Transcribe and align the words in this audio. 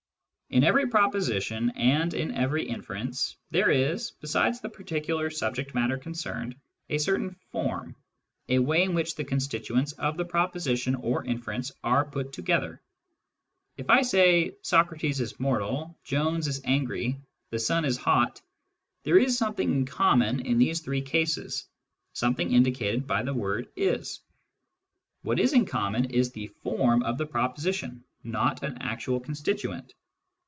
In 0.53 0.65
every 0.65 0.85
proposition 0.87 1.69
and 1.77 2.13
in 2.13 2.33
every 2.33 2.65
inference 2.67 3.37
there 3.51 3.69
is,' 3.71 4.11
besides 4.19 4.59
the 4.59 4.67
particular 4.67 5.29
subject 5.29 5.73
matter 5.73 5.97
concerned, 5.97 6.57
a 6.89 6.97
certain 6.97 7.29
formy 7.53 7.93
a 8.49 8.59
way 8.59 8.83
in 8.83 8.93
which 8.93 9.15
the 9.15 9.23
constituents 9.23 9.93
of 9.93 10.17
the 10.17 10.25
proposition 10.25 10.95
or, 10.95 11.23
inference 11.23 11.71
are 11.85 12.03
put 12.03 12.33
together. 12.33 12.81
If 13.77 13.89
I 13.89 14.01
say," 14.01 14.51
Socrates 14.61 15.21
is 15.21 15.39
mortal," 15.39 15.97
"Jones 16.03 16.49
is 16.49 16.59
angry," 16.65 17.17
"The 17.51 17.57
sun 17.59 17.85
is 17.85 17.95
hot," 17.95 18.41
there 19.05 19.17
is 19.17 19.37
some 19.37 19.53
thing 19.55 19.71
in 19.71 19.85
common 19.85 20.41
in 20.41 20.57
these 20.57 20.81
three 20.81 21.01
cases, 21.01 21.65
something 22.11 22.51
indicated 22.51 23.07
by 23.07 23.23
the 23.23 23.33
word" 23.33 23.69
is." 23.93 24.19
What 25.21 25.39
is 25.39 25.53
in 25.53 25.65
common 25.65 26.09
is 26.11 26.29
thtform 26.33 27.05
of 27.05 27.17
the 27.17 27.25
proposition, 27.25 28.03
not 28.25 28.63
an 28.63 28.79
actual 28.81 29.21
constituent. 29.21 29.93